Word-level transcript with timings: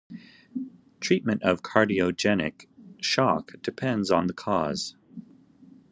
Treatment 0.99 1.43
of 1.43 1.61
cardiogenic 1.61 2.65
shock 3.01 3.51
depends 3.61 4.09
on 4.09 4.25
the 4.25 4.33
cause. 4.33 4.95